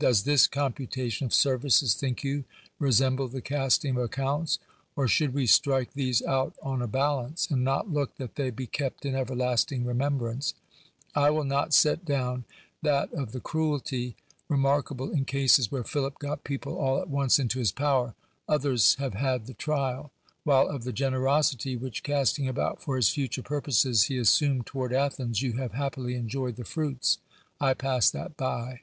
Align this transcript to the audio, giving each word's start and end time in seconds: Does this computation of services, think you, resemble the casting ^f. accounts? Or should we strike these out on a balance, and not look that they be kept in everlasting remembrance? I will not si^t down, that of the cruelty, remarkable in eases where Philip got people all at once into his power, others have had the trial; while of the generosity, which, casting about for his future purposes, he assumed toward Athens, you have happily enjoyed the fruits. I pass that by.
Does 0.00 0.24
this 0.24 0.46
computation 0.46 1.24
of 1.28 1.32
services, 1.32 1.94
think 1.94 2.22
you, 2.22 2.44
resemble 2.78 3.26
the 3.26 3.40
casting 3.40 3.94
^f. 3.94 4.04
accounts? 4.04 4.58
Or 4.96 5.08
should 5.08 5.32
we 5.32 5.46
strike 5.46 5.94
these 5.94 6.20
out 6.20 6.54
on 6.62 6.82
a 6.82 6.86
balance, 6.86 7.48
and 7.50 7.64
not 7.64 7.90
look 7.90 8.16
that 8.16 8.34
they 8.34 8.50
be 8.50 8.66
kept 8.66 9.06
in 9.06 9.14
everlasting 9.14 9.86
remembrance? 9.86 10.52
I 11.14 11.30
will 11.30 11.44
not 11.44 11.70
si^t 11.70 12.04
down, 12.04 12.44
that 12.82 13.14
of 13.14 13.32
the 13.32 13.40
cruelty, 13.40 14.14
remarkable 14.46 15.08
in 15.10 15.24
eases 15.32 15.70
where 15.72 15.84
Philip 15.84 16.18
got 16.18 16.44
people 16.44 16.76
all 16.76 17.00
at 17.00 17.08
once 17.08 17.38
into 17.38 17.58
his 17.58 17.72
power, 17.72 18.14
others 18.46 18.96
have 18.96 19.14
had 19.14 19.46
the 19.46 19.54
trial; 19.54 20.12
while 20.42 20.66
of 20.68 20.84
the 20.84 20.92
generosity, 20.92 21.76
which, 21.76 22.02
casting 22.02 22.46
about 22.46 22.82
for 22.82 22.96
his 22.96 23.08
future 23.08 23.42
purposes, 23.42 24.02
he 24.02 24.18
assumed 24.18 24.66
toward 24.66 24.92
Athens, 24.92 25.40
you 25.40 25.52
have 25.54 25.72
happily 25.72 26.14
enjoyed 26.14 26.56
the 26.56 26.64
fruits. 26.64 27.20
I 27.58 27.72
pass 27.72 28.10
that 28.10 28.36
by. 28.36 28.82